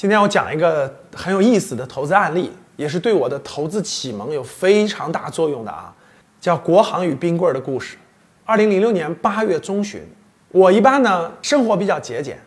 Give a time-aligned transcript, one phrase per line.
[0.00, 5.92] 今天我讲一个很有意思的投资案例，也是对我的投资启蒙有非常大作用的啊，
[6.40, 7.96] 叫国航与冰棍儿的故事。
[8.44, 10.00] 二零零六年八月中旬，
[10.52, 12.38] 我一般呢生活比较节俭，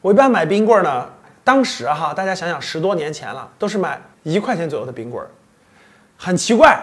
[0.00, 1.06] 我一般买冰棍儿呢，
[1.44, 5.28] 当时哈，大家想想十多年前了，都是买一块钱左右的冰棍儿。
[6.16, 6.74] 很奇怪，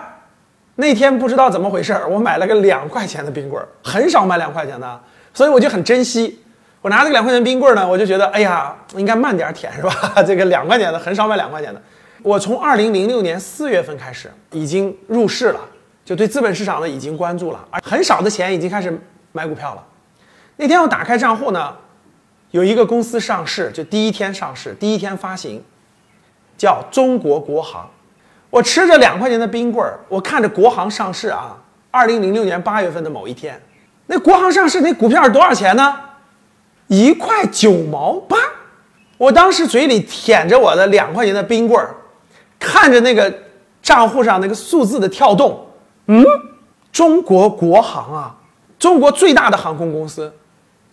[0.75, 5.01] 那天不知道怎么回事，我买了个两块钱的冰棍儿，很少买两块钱的，
[5.33, 6.41] 所以我就很珍惜。
[6.85, 9.91] 我拿这个两块钱冰棍儿呢，我就觉得，哎呀，应该慢点舔是吧？
[10.21, 11.81] 这个两块钱的很少买两块钱的。
[12.21, 15.59] 我从二零零六年四月份开始已经入市了，
[16.05, 18.95] 就对资本市场呢已经关注了，而很少的钱已经开始
[19.31, 19.83] 买股票了。
[20.57, 21.75] 那天我打开账户呢，
[22.51, 25.63] 有一个公司上市，就第一天上市，第一天发行，
[26.55, 27.89] 叫中国国航。
[28.51, 31.57] 我吃着两块钱的冰棍儿，我看着国航上市啊，
[31.89, 33.59] 二零零六年八月份的某一天，
[34.05, 36.01] 那国航上市那股票是多少钱呢？
[36.87, 38.37] 一块九毛八，
[39.17, 41.95] 我当时嘴里舔着我的两块钱的冰棍儿，
[42.59, 43.33] 看着那个
[43.81, 45.67] 账户上那个数字的跳动，
[46.07, 46.23] 嗯，
[46.91, 48.35] 中国国航啊，
[48.77, 50.31] 中国最大的航空公司，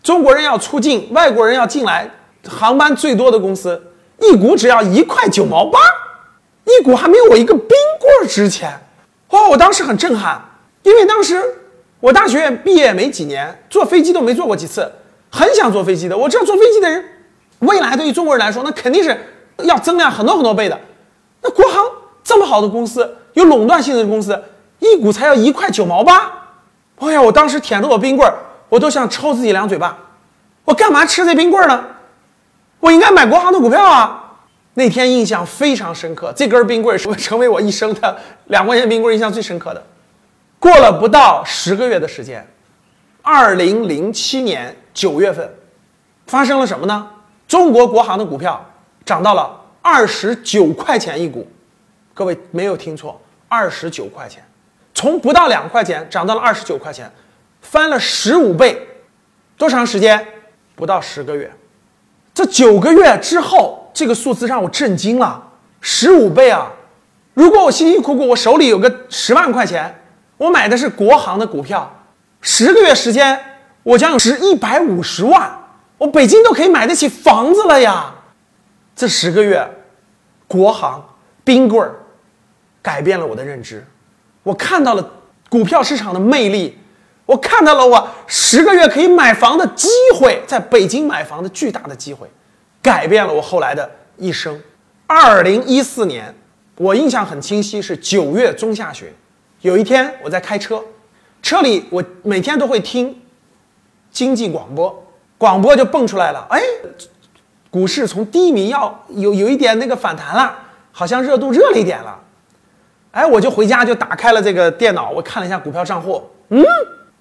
[0.03, 2.11] 中国人要出境，外国人要进来，
[2.49, 3.81] 航班最多的公司，
[4.21, 5.79] 一股只要一块九毛八，
[6.65, 7.69] 一股还没有我一个冰
[8.01, 8.81] 棍儿值钱，
[9.31, 9.49] 哇！
[9.49, 10.41] 我当时很震撼，
[10.85, 11.43] 因为当时
[12.01, 14.91] 我大学毕业没几年，坐飞机都没坐过几次。
[15.33, 17.03] 很想坐飞机的，我知道坐飞机的人，
[17.61, 19.19] 未来对于中国人来说，那肯定是
[19.65, 20.79] 要增量很多很多倍的。
[21.41, 21.85] 那国航
[22.23, 24.41] 这么好的公司，有垄断性的公司，
[24.79, 26.31] 一股才要一块九毛八。
[26.97, 28.37] 哎呀，我当时舔着我冰棍儿，
[28.69, 29.99] 我都想抽自己两嘴巴。
[30.65, 31.83] 我干嘛吃这冰棍儿呢？
[32.79, 34.19] 我应该买国航的股票啊！
[34.75, 38.17] 那天印象非常深刻，这根冰棍儿是成为我一生的
[38.47, 39.83] 两块钱冰棍印象最深刻的。
[40.59, 42.47] 过了不到十个月的时间。
[43.21, 45.49] 二零零七年九月份，
[46.27, 47.09] 发生了什么呢？
[47.49, 48.65] 中国国航的股票
[49.05, 51.47] 涨到了二十九块钱一股，
[52.15, 54.43] 各位没有听错，二十九块钱，
[54.95, 57.11] 从不到两块钱涨到了二十九块钱，
[57.61, 58.81] 翻了十五倍，
[59.59, 60.27] 多长时间？
[60.75, 61.51] 不到十个月。
[62.35, 65.51] 这九个月之后，这个数字让我震惊了，
[65.83, 66.73] 十五倍啊！
[67.35, 70.03] 如果我辛辛苦苦，我手里有个十万块钱，
[70.39, 71.91] 我买的是国航的股票。
[72.41, 73.39] 十个月时间，
[73.83, 75.51] 我将有值一百五十万，
[75.99, 78.15] 我北京都可以买得起房子了呀！
[78.95, 79.69] 这十个月，
[80.47, 81.95] 国航冰棍儿
[82.81, 83.85] 改变了我的认知，
[84.43, 85.13] 我看到了
[85.49, 86.79] 股票市场的魅力，
[87.27, 92.31] 我看到了我十个月可以买房的机会，在北京买房的巨大的机会，
[92.81, 94.61] 改变了我后来的一生。
[95.07, 96.35] 二零一四年，
[96.77, 99.09] 我印象很清晰，是九月中下旬，
[99.63, 100.83] 有一天我在开车。
[101.43, 103.22] 车里我每天都会听
[104.13, 105.05] 经济广播，
[105.39, 106.47] 广播就蹦出来了。
[106.51, 106.61] 哎，
[107.71, 110.55] 股市从低迷要有有一点那个反弹了，
[110.93, 112.21] 好像热度热了一点了。
[113.13, 116.63] 哎，我就回家就打开了这个电脑，我看了一下股票账户，嗯，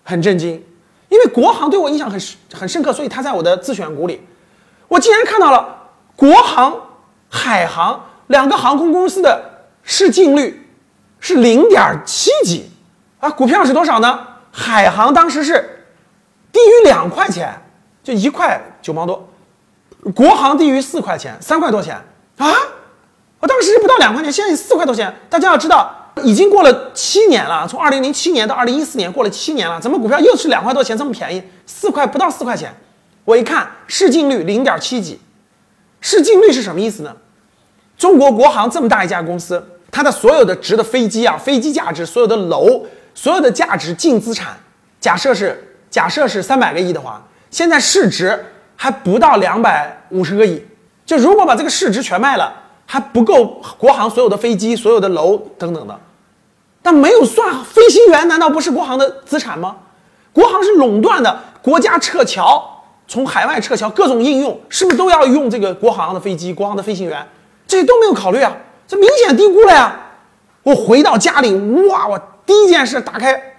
[0.04, 0.64] 很震惊，
[1.10, 2.20] 因为国航对我印象很
[2.54, 4.22] 很深刻，所以它在我的自选股里。
[4.88, 6.74] 我竟然看到了国航、
[7.30, 9.42] 海航两个航空公司的
[9.84, 10.70] 市净率
[11.20, 12.70] 是零点七几。
[13.20, 14.28] 啊，股票是多少呢？
[14.52, 15.81] 海航当时是
[16.92, 17.50] 两块钱，
[18.04, 19.16] 就一块九毛多；
[20.12, 21.96] 国航低于四块钱，三块多钱
[22.38, 22.54] 啊！
[23.40, 25.14] 我当时不到两块钱，现在四块多钱。
[25.30, 31.42] 大家要知道，已经过了七年了，从二零零七年到二零一四年过了七年了，怎么股票又是两块多钱这么便宜？
[31.66, 32.76] 四块不到四块钱，
[33.24, 35.18] 我一看市净率零点七几，
[36.02, 37.16] 市净率是什么意思呢？
[37.98, 42.86] 中国国航这么大一家公司，它的所有的值的飞机啊，飞机价值，所有的楼。
[43.14, 44.58] 所有的价值净资产，
[45.02, 47.22] 假设是假设是三百个亿的话，
[47.52, 48.44] 现在市值
[48.76, 50.66] 还不到两百五十个亿。
[51.06, 52.52] 就如果把这个市值全卖了，
[52.88, 56.00] 还不够国航所有的飞机、所有的楼等等的。
[56.82, 59.76] 但没有算飞行员，难道不是国航的资产吗？
[60.32, 67.28] 国航是垄断的，国家撤侨，从海外撤侨，各种应用是不是都要用这个国航的飞机、国航的飞行员？
[67.68, 68.56] 这些都没有考虑啊，
[68.88, 69.94] 这明显低估了呀！
[70.64, 71.54] 我回到家里，
[71.90, 72.22] 哇，我。
[72.44, 73.51] 第一件事，打开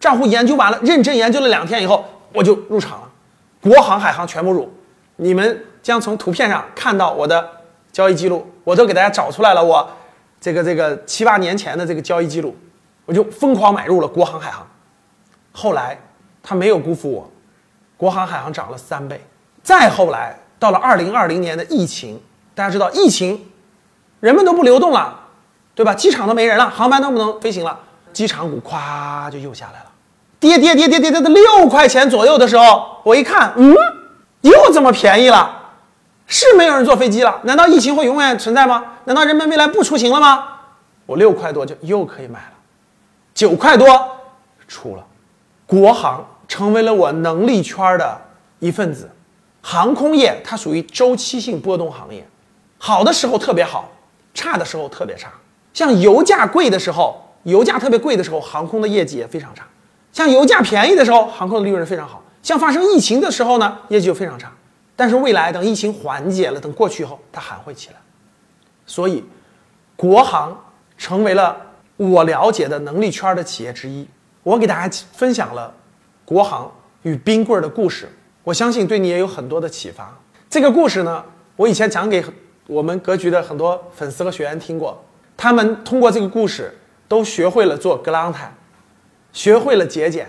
[0.00, 3.08] 账户研究完了，认真研究了两天以后，我就入场了。
[3.60, 4.72] 国航、海航全部入，
[5.16, 7.44] 你们将从图片上看到我的
[7.90, 9.64] 交易记录，我都给大家找出来了。
[9.64, 9.88] 我
[10.40, 12.56] 这个这个七八年前的这个交易记录，
[13.04, 14.64] 我就疯狂买入了国航、海航。
[15.50, 15.98] 后来
[16.42, 17.30] 他没有辜负我，
[17.96, 19.20] 国航、海航涨了三倍。
[19.62, 22.20] 再后来到了二零二零年的疫情，
[22.54, 23.44] 大家知道疫情，
[24.20, 25.18] 人们都不流动了，
[25.74, 25.92] 对吧？
[25.92, 27.80] 机场都没人了，航班都不能飞行了。
[28.12, 29.87] 机场股咵就又下来了，
[30.40, 33.74] 跌跌跌跌跌跌到六块钱左右的时候，我一看，嗯，
[34.42, 35.72] 又这么便宜了，
[36.26, 37.40] 是没有人坐飞机了？
[37.44, 38.84] 难道疫情会永远存在吗？
[39.04, 40.44] 难道人们未来不出行了吗？
[41.06, 42.52] 我六块多就又可以买了，
[43.34, 43.86] 九块多
[44.68, 45.04] 出了，
[45.66, 48.20] 国航成为了我能力圈的
[48.58, 49.10] 一份子。
[49.60, 52.26] 航空业它属于周期性波动行业，
[52.78, 53.90] 好的时候特别好，
[54.32, 55.30] 差的时候特别差。
[55.74, 59.64] 像油价贵的时候，油价特别贵的时候，航空的业绩也非常差；
[60.18, 64.52] 像油价便宜的时候，航空的利润非常好；像发生疫情的时候呢，业绩就非常差。
[64.96, 67.96] 但是未来等疫情缓解了，等过去以后，它还会起来。
[68.84, 69.22] 所以，
[69.94, 70.60] 国航
[70.96, 71.56] 成为了
[71.96, 74.08] 我了解的能力圈的企业之一。
[74.42, 75.72] 我给大家分享了
[76.24, 76.68] 国航
[77.02, 78.08] 与冰棍的故事。
[78.42, 80.12] 我相信对你也有很多的启发。
[80.50, 81.24] 这个故事呢，
[81.54, 82.24] 我以前讲给
[82.66, 85.00] 我们格局的很多粉丝和学员听过，
[85.36, 86.76] 他们通过这个故事
[87.06, 88.52] 都学会了做格朗泰，
[89.32, 90.26] 学会了节俭，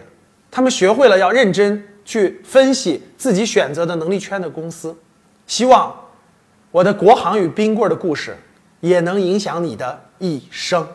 [0.50, 4.98] 他们学会了要认真去分析自己选择的能力圈的公司。
[5.46, 5.96] 希望
[6.72, 8.36] 我的国航与冰棍的故事
[8.82, 10.88] 也能影响你的一生。